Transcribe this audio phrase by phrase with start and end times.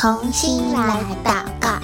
[0.00, 1.78] 同心来祷告，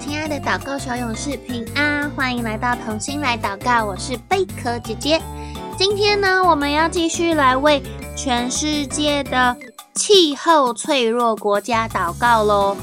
[0.00, 5.20] 亲爱的祷告小勇士平安，欢迎来到同心来祷告，我是贝壳姐姐。
[5.76, 7.82] 今天呢，我们要继续来为
[8.16, 9.54] 全世界的
[9.94, 12.74] 气候脆弱国家祷告喽。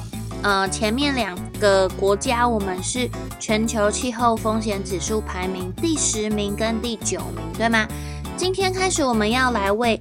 [0.43, 7.88] 呃，前面两个国家，我们是全球气候风险指数排名第十名跟第九名，对吗？
[8.38, 9.99] 今天开始，我们要来为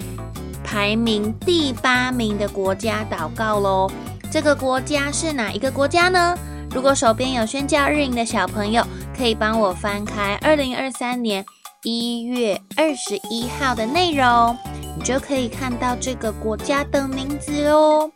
[0.70, 3.90] 排名第八名的国家祷告喽。
[4.30, 6.38] 这个国家是哪一个国家呢？
[6.70, 11.44] 如果手边有宣教日营的小朋友，可以帮我翻开二零二三年
[11.82, 14.56] 一月二十一号的内容，
[14.96, 18.08] 你就可以看到这个国家的名字哦。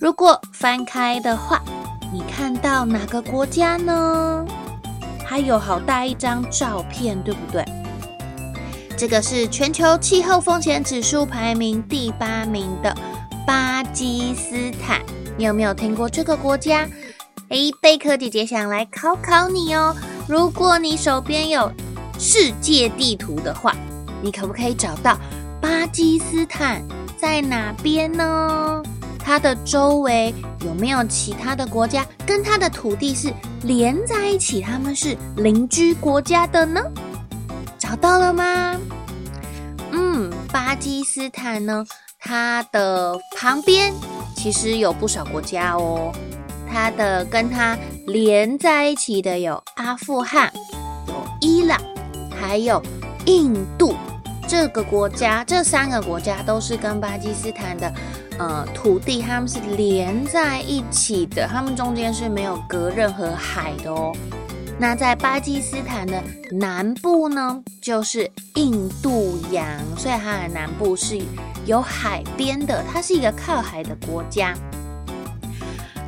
[0.00, 1.62] 如果翻开的话，
[2.12, 4.44] 你看到哪个国家呢？
[5.24, 7.64] 还有好大一张照片，对不对？
[8.96, 12.96] 这个是全球气候风险指数排名第八名的
[13.44, 15.00] 巴基斯坦，
[15.36, 16.88] 你有没有听过这个国家？
[17.48, 19.94] 哎，贝壳姐姐想来考考你哦。
[20.28, 21.70] 如果你手边有
[22.18, 23.74] 世界地图的话，
[24.22, 25.18] 你可不可以找到
[25.60, 26.80] 巴基斯坦
[27.18, 28.82] 在哪边呢？
[29.18, 30.32] 它的周围
[30.64, 34.60] 有没有其他的国家跟它的土地是连在一起？
[34.60, 36.80] 他们是邻居国家的呢？
[37.94, 38.74] 找到了吗？
[39.92, 41.86] 嗯，巴基斯坦呢，
[42.18, 43.94] 它的旁边
[44.34, 46.12] 其实有不少国家哦。
[46.68, 47.78] 它的跟它
[48.08, 50.52] 连在一起的有阿富汗、
[51.06, 51.80] 有伊朗，
[52.36, 52.82] 还有
[53.26, 53.94] 印度。
[54.48, 57.94] 这个国家，这三个国家都是跟巴基斯坦的
[58.40, 64.12] 呃土地，他们是连在一起的，他们中间是没有隔任何海的哦。
[64.76, 69.64] 那在巴基斯坦的南部呢，就是印度洋，
[69.96, 71.22] 所以它的南部是
[71.64, 74.52] 有海边的，它是一个靠海的国家。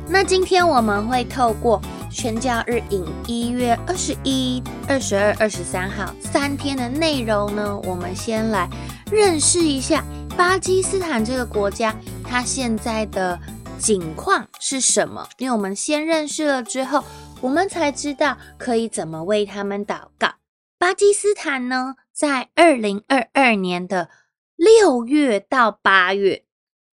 [0.09, 1.81] 那今天我们会透过
[2.11, 8.69] 宣教日影一月二十一、二十二、二十三号三天的内容呢，我们先来
[9.09, 10.03] 认识一下
[10.35, 13.39] 巴基斯坦这个国家，它现在的
[13.79, 15.25] 景况是什么？
[15.37, 17.01] 因为我们先认识了之后。
[17.41, 20.35] 我们才知道可以怎么为他们祷告。
[20.79, 24.09] 巴基斯坦呢，在二零二二年的
[24.55, 26.45] 六月到八月，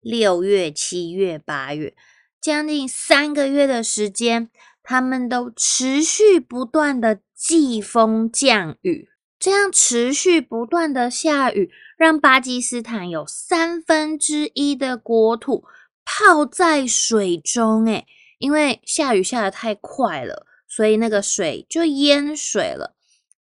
[0.01, 1.95] 六月、七月、八月，
[2.41, 4.51] 将近三个月的时间，
[4.83, 15.65] 他们都持续不断的季风降雨，这样持续不断的下雨，让巴基斯坦有三分之一的国土
[16.05, 18.07] 泡在水中，诶
[18.39, 22.95] 因为下雨下得太快了，所以那个水就淹水了。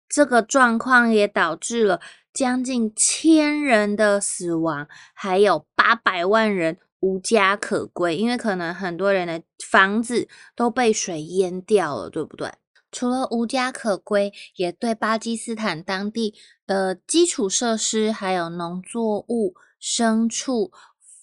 [0.08, 2.00] 这个状况也导致了
[2.32, 8.16] 将近千人的死亡，还有八百万人无家可归。
[8.16, 12.52] 因为可能很多人的房子都被水淹掉了，对不对？
[12.92, 16.34] 除了无家可归，也对巴基斯坦当地
[16.66, 20.70] 的基础设施，还有农作物、牲畜。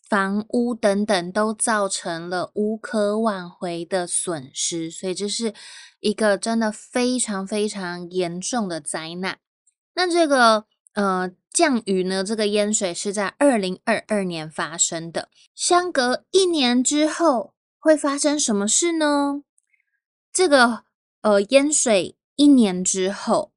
[0.07, 5.53] 房屋等等都造成了无可挽回的损失，所以这是
[6.01, 9.39] 一个真的非常非常严重的灾难。
[9.95, 19.43] 那这个呃降雨呢，这个淹水是在二零二二年发生的，相隔一年之后会发生什么事呢？
[20.31, 20.83] 这个
[21.21, 23.52] 呃淹水一年之后。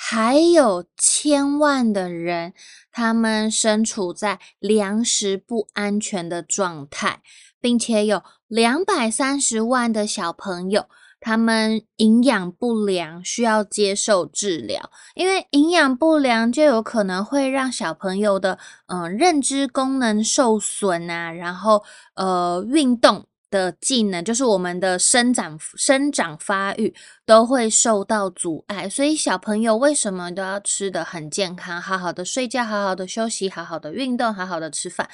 [0.00, 2.54] 还有千万的人，
[2.92, 7.20] 他们身处在粮食不安全的状态，
[7.60, 10.86] 并且有两百三十万的小朋友，
[11.18, 14.88] 他们营养不良，需要接受治疗。
[15.16, 21.82] 因为营养不良，就有可能会让小朋友的嗯、认知功能受损啊，然后
[22.14, 23.26] 呃运动。
[23.50, 26.94] 的技能就是我们的生长、生长发育
[27.24, 35.08] 都会受到阻碍，所以小朋友为什么都要吃得很健康，好好的睡觉，好好的休息，好好的运动，好好的吃饭，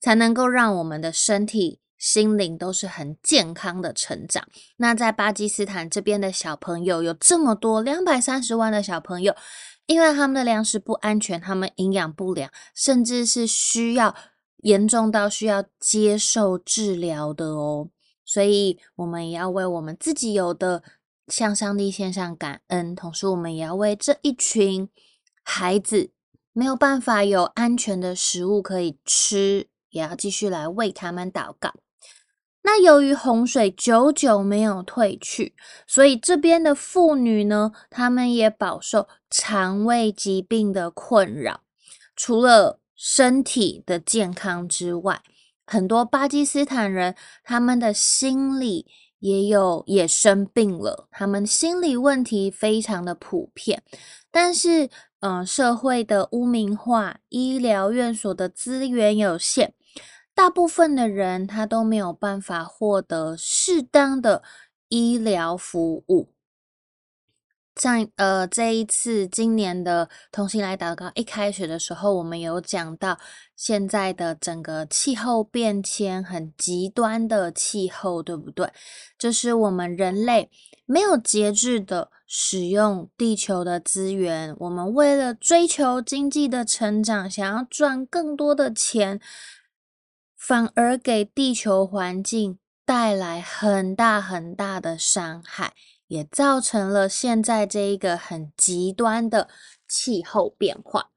[0.00, 4.46] 才能够让我们的身体、心灵都是很健康的成长。
[4.76, 9.34] 那在巴基斯坦这边的小朋友有这么多，两百三十万的小朋友，
[9.86, 14.14] 因为他们的粮食不安全，他们营养不良，甚至是需要。
[14.58, 17.88] 严重到需要接受治疗的哦，
[18.24, 20.82] 所以我们也要为我们自己有的
[21.28, 24.88] 向上帝献上感恩，同时我们也要为这一群
[25.42, 26.10] 孩子
[26.52, 31.74] 没有办法有安全的食物可以吃，也要继续来为他们祷告。
[32.62, 35.54] 那由于洪水久久没有退去，
[35.86, 41.60] 所以这边的妇女呢，她们也饱受肠胃疾病的困扰，
[42.14, 45.22] 除了身体的健康之外，
[45.64, 47.14] 很多巴基斯坦人
[47.44, 48.86] 他们的心理
[49.20, 53.82] 也有也生病了，他们心理问题非常的普遍。
[54.32, 54.90] 但是，
[55.20, 59.72] 嗯、社会的污名化，医疗院所的资源有限，
[60.34, 64.42] 大部分的人他都没有办法获得适当的
[64.88, 66.32] 医疗服务。
[67.78, 73.16] 像呃，这一次今年的同心来祷告一开始的时候，我们有讲到
[73.54, 78.70] 现在的整个气候变迁很极端的气候，对不对？
[79.16, 80.50] 就是我们人类
[80.86, 89.20] 没有节制的使用地球的资源，我们为了追求经济的成长，想要赚更多的钱，
[90.36, 95.74] 反而给地球环境带来很大很大的伤害。
[96.08, 99.48] 也造成了现在这一个很极端的
[99.88, 101.10] 气候变化。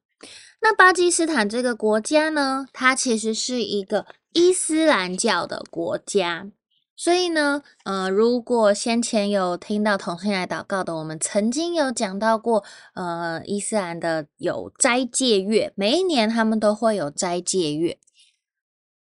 [0.62, 6.52] 那巴基斯坦这个国家呢，它其实是一个伊斯兰教的国家。
[6.96, 12.64] 所以呢，呃，如果先前有听到同心来祷告的，我们曾经有讲到过，
[12.94, 17.98] 呃，伊斯兰的有斋戒月，每一年他们都会有斋戒月。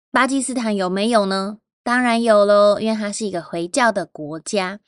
[0.10, 1.58] 巴基斯坦有没有呢？
[1.84, 4.80] 当然有喽，因为它是一个回教的国家。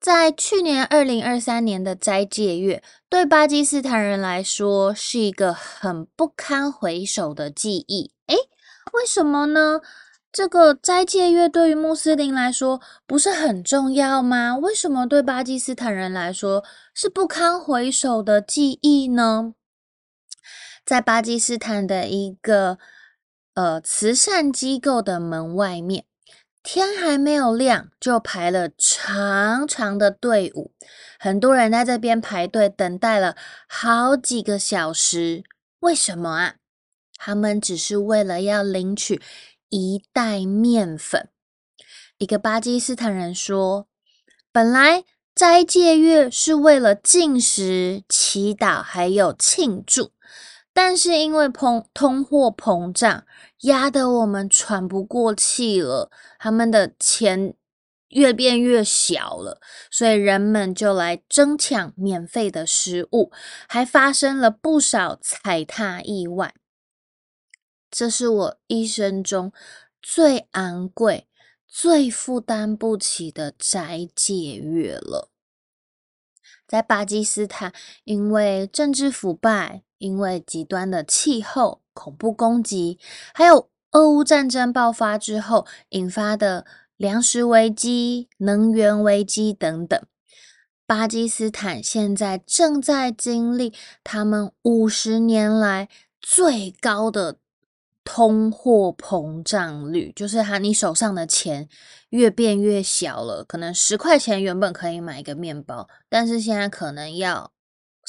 [0.00, 8.10] 在去年二零二三年的斋戒月，对巴基斯坦人来说是一个很不堪回首的记忆。
[8.26, 8.34] 诶，
[8.94, 9.82] 为什么呢？
[10.32, 14.56] 这个斋戒月对于穆斯林来说不是很重要吗？
[14.56, 16.64] 为什么对巴基斯坦人来说
[16.94, 19.52] 是不堪回首的记忆呢？
[20.86, 22.78] 在巴基斯坦的一个
[23.52, 26.06] 呃慈善机构的门外面。
[26.62, 30.72] 天还没有亮，就排了长长的队伍，
[31.18, 33.34] 很多人在这边排队等待了
[33.66, 35.42] 好几个小时。
[35.80, 36.56] 为什么啊？
[37.16, 39.20] 他们只是为了要领取
[39.70, 41.28] 一袋面粉。
[42.18, 43.86] 一个巴基斯坦人说
[44.52, 45.04] ：“本来
[45.34, 50.12] 斋戒月是为了进食、祈祷还有庆祝，
[50.82, 53.26] 但是因为通通货膨胀。”
[53.64, 57.54] 压得我们喘不过气了，他们的钱
[58.08, 59.60] 越变越小了，
[59.90, 63.30] 所以人们就来争抢免费的食物，
[63.68, 66.54] 还发生了不少踩踏意外。
[67.90, 69.52] 这是我一生中
[70.00, 71.28] 最昂贵、
[71.68, 75.28] 最负担不起的斋戒月了。
[76.66, 77.74] 在巴基斯坦，
[78.04, 81.80] 因为政治腐败，因为极端的气候。
[81.92, 82.98] 恐怖攻击，
[83.34, 86.64] 还有俄乌战争爆发之后引发的
[86.96, 90.00] 粮食危机、能源危机等等，
[90.86, 95.90] 巴基斯坦现在正在经历他们五十年来
[96.22, 97.36] 最高的
[98.02, 101.68] 通货膨胀率，就是哈你手上的钱
[102.10, 107.52] 越变越小了，可能十块钱原本可以买一个面包，但是现在可能要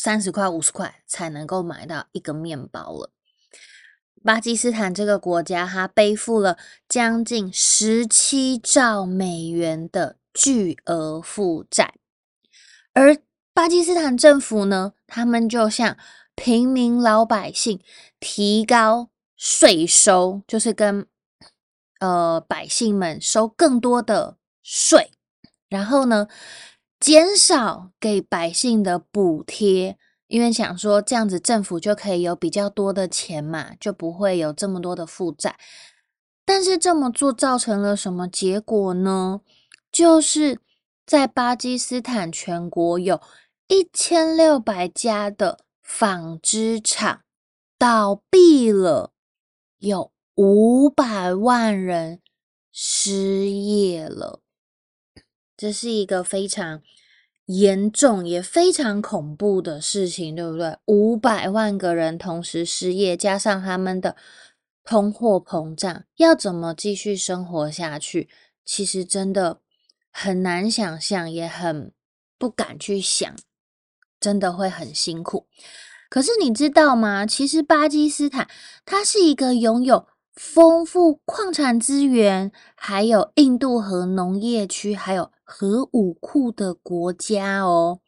[0.03, 3.12] 三十块、五十块才能够买到一个面包了。
[4.24, 6.57] 巴基斯坦这个国家，它背负了
[6.89, 11.94] 将近十七兆美元的巨额负债，
[12.94, 13.15] 而
[13.53, 15.96] 巴基斯坦政府呢，他们就向
[16.34, 17.79] 平民老百姓
[18.20, 21.05] 提高税收，就是跟
[22.00, 25.12] 呃百姓们收更多的税，
[25.70, 26.27] 然后呢，
[27.01, 29.98] 减少给百姓的补贴。
[30.27, 35.58] 因为想说这样子政府就可以有比较多的钱嘛，就不会有这么多的负债。
[36.46, 39.41] 但是这么做造成了什么结果呢？
[39.91, 40.60] 就是
[41.05, 43.20] 在巴基斯坦全国有
[43.67, 47.24] 一千六百家的纺织厂
[47.77, 49.12] 倒闭了，
[49.79, 52.22] 有五百万人
[52.72, 54.39] 失业了。
[55.62, 56.82] 这是一个非常。
[57.48, 60.77] 严重也非常恐怖的事情，对不对？
[60.86, 64.15] 五百万个人同时失业，加上他们的
[64.86, 68.30] 通货膨胀，要怎么继续生活下去？
[68.63, 69.60] 其实真的
[70.12, 71.91] 很难想象，也很
[72.38, 73.36] 不敢去想，
[74.18, 75.48] 真的会很辛苦。
[76.10, 77.25] 可是你知道吗？
[77.25, 78.48] 其实巴基斯坦
[78.86, 88.00] 它是一个拥有丰富矿产资源，还有印度河农业区，还有核武库的国家哦。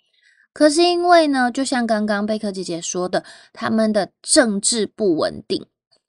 [0.54, 5.66] 可是因为呢，就像刚刚贝克姐姐说的，他们的政治不稳定，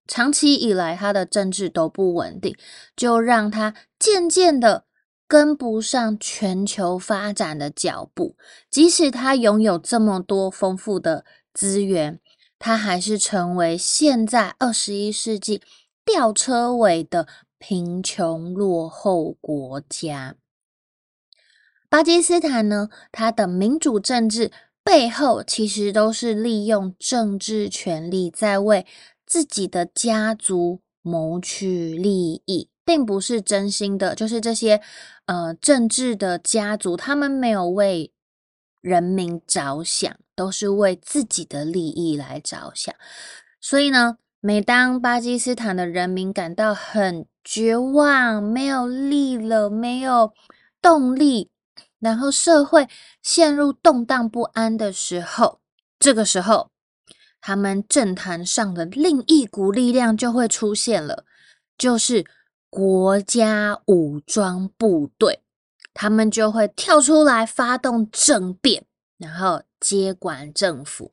[0.07, 2.57] 长期以来他的政治都不稳定，
[2.97, 4.85] 就让他渐渐的
[5.27, 8.37] 跟不上全球发展的脚步。
[8.71, 12.21] 即使他拥有这么多丰富的资源。
[12.57, 15.61] 它还是成为现在二十一世纪
[16.03, 17.27] 吊车尾的
[17.59, 20.37] 贫穷落后国家。
[21.95, 24.51] 巴基斯坦呢，它的民主政治
[24.83, 28.85] 背后其实都是利用政治权力在为
[29.25, 34.17] 自己的家族谋取利益，并不是真心的。
[34.17, 34.81] 就是这些
[35.27, 38.11] 呃政治的家族，他们没有为
[38.81, 42.93] 人民着想，都是为自己的利益来着想。
[43.61, 50.33] 所以呢，每当巴基斯坦的人民感到很绝望、没有力了、没有
[50.83, 51.53] 动力，
[52.05, 52.87] 然后社会
[53.23, 55.61] 陷入动荡不安的时候，
[55.99, 56.71] 这个时候，
[57.41, 61.25] 他们政坛上的另一股力量就会出现了，
[61.79, 62.27] 就是
[62.69, 65.41] 国家武装部队，
[65.95, 68.85] 他们就会跳出来发动政变，
[69.17, 71.13] 然后接管政府。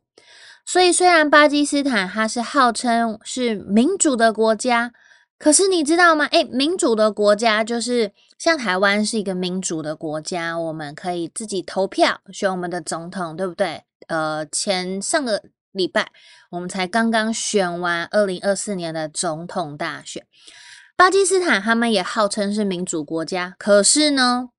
[0.65, 4.93] 所以，虽然巴基斯坦它是号称是民主的国家，
[5.41, 6.25] 可是你知道吗？
[6.25, 13.83] 诶，民主的国家就是像台湾是一个民主的国家，我们可以自己投票选我们的总统，对不对？
[14.07, 15.41] 呃，前上个。
[15.73, 16.11] 礼拜，
[16.49, 20.27] 我们才刚刚选完二零二四年的总统大选。
[20.97, 24.49] 巴基斯坦他们也号称是民主国家，可是呢，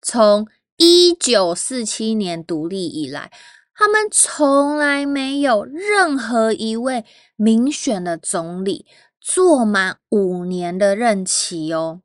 [0.00, 3.30] 从一九四七年独立以来，
[3.74, 7.04] 他们从来没有任何一位
[7.36, 8.86] 民选的总理
[9.26, 12.00] 做满五年的任期哦。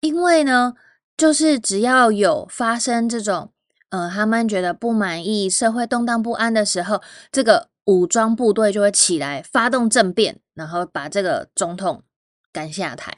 [0.00, 0.72] 因为呢，
[1.14, 3.52] 就是只要有发生这种，
[3.90, 7.68] 呃，他们觉得不满意、社会动荡不安的时候，这个。
[7.86, 12.02] 武装部队就会起来发动政变，然后把这个总统
[12.50, 13.14] 赶下台。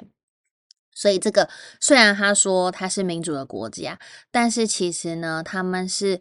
[0.92, 1.48] 所以，这个
[1.80, 3.96] 虽然他说他是民主的国家，
[4.32, 6.20] 但是其实呢，他们是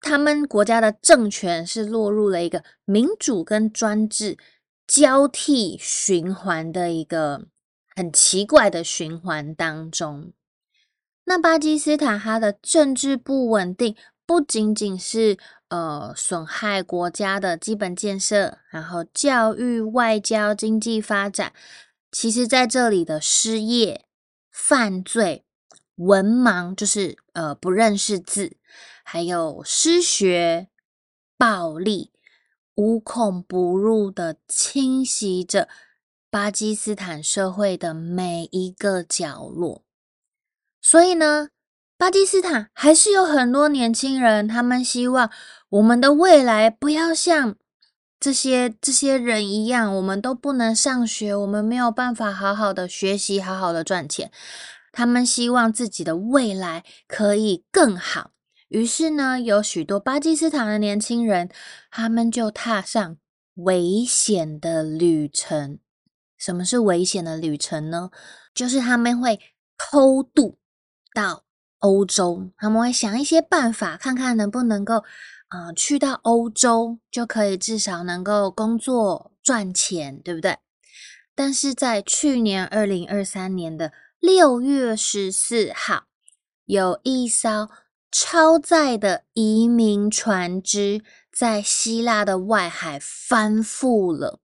[0.00, 4.38] 他们国家的政权是落入了一个民主跟专制
[4.90, 7.46] 交替循环的一个
[7.94, 10.32] 很奇怪的循环当中。
[11.26, 13.94] 那巴基斯坦它的政治不稳定，
[14.26, 15.38] 不仅仅是。
[15.70, 21.52] 呃，损害国家的基本建设，然后教育、外交、经济发展，
[22.10, 24.04] 其实在这里的失业、
[24.50, 25.44] 犯罪、
[25.94, 28.56] 文盲，就是呃不认识字，
[29.04, 30.66] 还有失学、
[31.38, 32.09] 暴力，
[32.80, 35.68] 无孔不入的侵袭着
[36.30, 39.82] 巴基斯坦社会的每一个角落。
[40.80, 41.50] 所以呢，
[41.98, 45.30] 巴基斯坦还是有很多年轻人，他们希望。
[45.68, 47.54] 我们的未来不要像
[48.18, 54.32] 这些这些人一样，我们都不能上学，我们没有办法好好的学习，好好的赚钱。
[54.90, 58.30] 他们希望自己的未来可以更好，
[58.70, 61.50] 于是呢，有许多巴基斯坦的年轻人，
[61.90, 63.18] 他们就踏上
[63.56, 65.78] 危险的旅程。
[66.38, 68.10] 什么是危险的旅程呢？
[68.54, 69.38] 就是他们会
[69.76, 70.58] 偷渡
[71.14, 71.44] 到
[71.80, 75.04] 欧洲，他们会想一些办法，看看能不能够。
[75.52, 80.58] 呃，去到欧洲就可以至少能够工作赚钱，对不对？
[81.34, 86.04] 但是在去年二零二三年的六月十四号，
[86.66, 87.68] 有一艘
[88.12, 91.02] 超载的移民船只
[91.32, 94.40] 在希腊的外海翻覆了，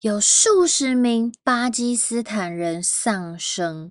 [0.00, 3.90] 有数十名巴基斯坦人丧生，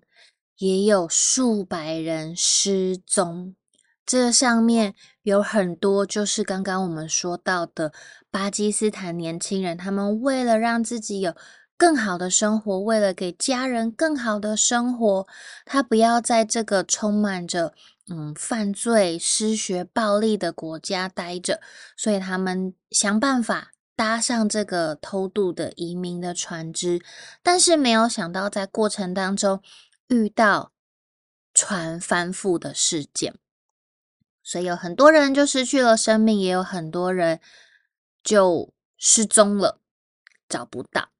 [0.57, 3.55] 也有数百人失踪。
[4.05, 7.91] 这上面有很多，就是刚刚我们说到的
[8.31, 11.35] 巴基斯坦年轻人，他们为了让自己有
[11.75, 15.27] 更好的生活，为了给家人更好的生活，
[15.65, 17.73] 他不要在这个充满着
[18.07, 21.61] 嗯犯罪、失学、暴力的国家待着，
[21.97, 27.01] 所以他们想办法搭上这个偷渡的移民的船只，
[27.41, 29.61] 但是没有想到在过程当中
[30.07, 30.71] 遇到
[31.53, 33.35] 船翻覆的事件。
[34.43, 37.39] 所以有很多人就失去了生命，也有很多人
[38.23, 39.79] 就失踪了，
[40.47, 41.14] 找不到。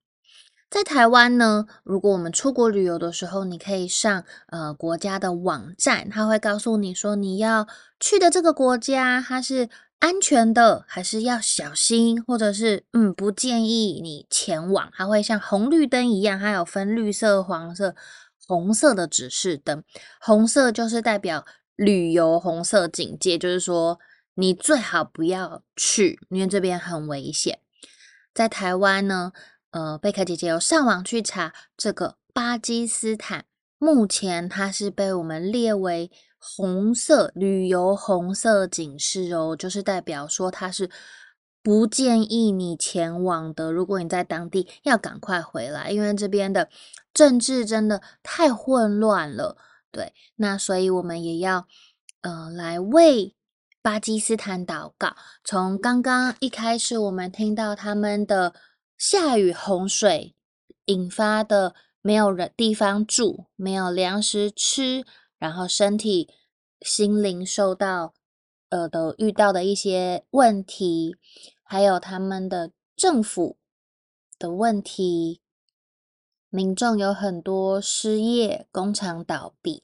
[0.69, 7.67] 在台湾呢，如果我们出国旅游的时候，你可以上呃国家的网站，他会告诉你说你要
[7.99, 9.69] 去的这个国家它是
[9.99, 14.89] 安全的，还是要小心，或者是嗯不建议你前往。
[14.93, 17.95] 它会像红绿灯一样，它有分绿色、黄色、
[18.47, 19.83] 红色的指示灯。
[20.19, 21.45] 红色就是代表。
[21.77, 23.99] 旅游红色警戒，就是说
[24.35, 27.59] 你最好不要去，因为这边很危险。
[28.33, 29.33] 在台湾呢，
[29.75, 33.43] 呃，贝克姐姐有上网去查，这个巴基斯坦
[33.77, 40.89] 目前它是被我们列为红色旅游红色警示哦，就是代表说它是
[41.61, 43.69] 不建议你前往的。
[43.69, 46.69] 如果你在当地，要赶快回来，因为这边的
[47.13, 49.57] 政治真的太混乱了。
[49.91, 51.67] 对，那所以我们也要
[52.21, 53.35] 呃来为
[53.81, 55.17] 巴基斯坦祷告。
[55.43, 58.53] 从刚刚一开始，我们听到他们的
[58.97, 60.35] 下雨洪水
[60.85, 65.05] 引发的没有人地方住，没有粮食吃，
[65.37, 66.29] 然后身体、
[66.81, 68.13] 心灵受到
[68.69, 71.15] 呃的遇到的一些问题。
[71.63, 73.57] 还有他们的政府
[74.37, 75.41] 的问题，
[76.49, 79.83] 民众有很多失业，工厂倒闭，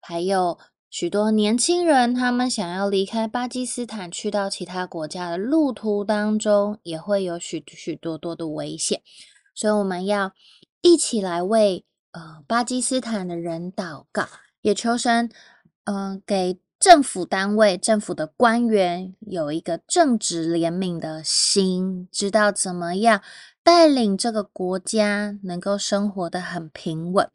[0.00, 0.58] 还有
[0.90, 9.02] 许多年轻人，他们想要离开巴基斯坦去到其他国家的路途当中，也会有许许多多的危险，
[9.54, 10.32] 所以我们要
[10.80, 14.26] 一起来为呃巴基斯坦的人祷告，
[14.62, 15.30] 也求神
[15.84, 16.58] 嗯、给。
[16.80, 23.20] 政府单位、政府的官员有一个正直怜悯的心，知道怎么样
[23.64, 27.28] 带领这个国家能够生活得很平稳，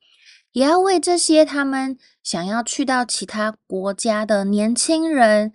[0.54, 5.52] 也要为这些他们想要去到其他国家的年轻人，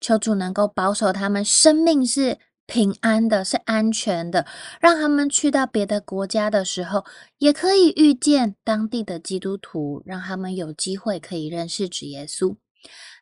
[0.00, 4.46] 求主能够保守他们生命是平安的、是安全的，
[4.80, 7.04] 让他们去到别的国家的时候，
[7.38, 12.56] 也可以遇见当地的基督徒，让他们有机会可以认识主耶稣。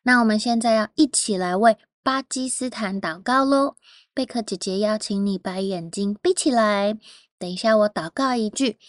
[0.03, 3.75] 那我们现在要一起来为巴基斯坦祷告喽。
[4.13, 6.97] 贝克姐姐邀请你把眼睛闭起来，
[7.37, 8.79] 等一下我祷告一句，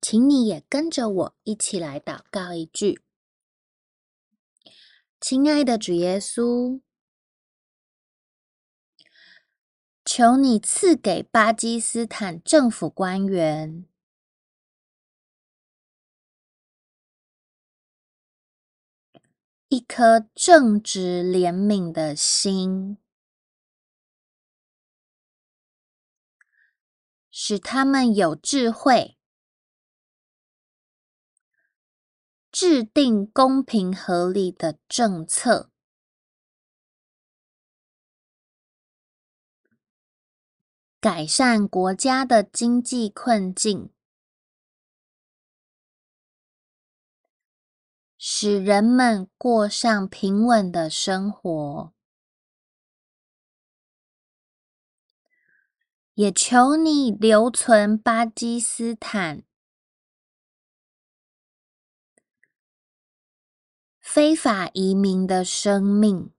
[0.00, 3.00] 请你也跟着我一起来祷告一句。
[5.20, 6.80] 亲爱的主耶稣，
[10.04, 13.84] 求你赐给巴基斯坦政府官员。
[19.68, 22.96] 一颗正直怜悯的心，
[27.30, 29.17] 使他们有智慧，
[32.60, 35.70] 制定公平合理的政策，
[40.98, 43.92] 改善国家的经济困境。
[48.16, 51.94] 使人们过上平稳的生活，
[56.14, 59.44] 也求你留存巴基斯坦
[64.18, 66.32] 非法移民的生命，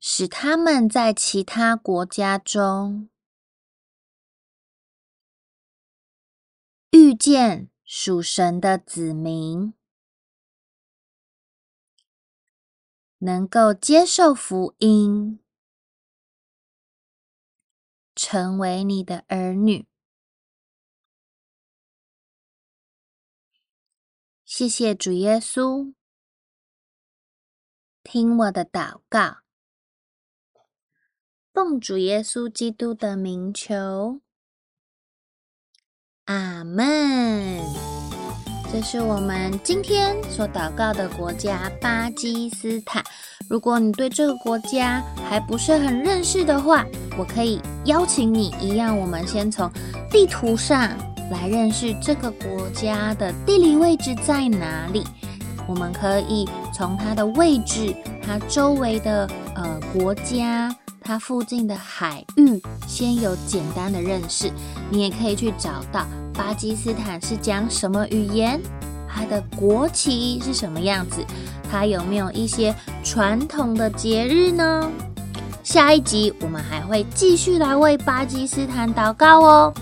[0.00, 3.10] 使他们在其他国家中
[6.92, 7.70] 遇见。
[7.84, 9.74] 属神的子民
[13.18, 15.40] 能够接受福音，
[18.14, 19.91] 成为你的儿女。
[24.62, 25.92] 谢谢主耶稣，
[28.04, 29.38] 听我的祷告，
[31.52, 34.20] 奉主耶稣基督的名求。
[36.26, 37.60] 阿门。
[38.72, 43.02] 这是我们今天所祷告的国家巴基斯坦。
[43.50, 46.86] 如果你对这个国家还不是很认识的话，
[47.18, 49.68] 我可以邀请你一样，我们先从
[50.08, 50.96] 地图上
[51.30, 55.04] 来认识这个国家的地理位置在哪里。
[55.66, 57.94] 我们可以从它的位置、
[58.26, 60.74] 它周围的呃国家。
[61.04, 64.48] 它附近的海域，先有简单的认识。
[64.88, 68.60] 你也可以去找到巴基斯坦是讲什么语言，
[69.08, 71.26] 它的国旗是什么样子，
[71.68, 74.88] 它有没有一些传统的节日呢？
[75.64, 79.74] 下一集我们还会继续来为巴基斯坦祷告哦。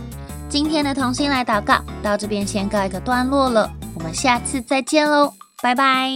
[0.51, 5.33] 今天的同心来祷告到这边先告一个段落了，我们下次再见喽，
[5.63, 6.11] 拜拜。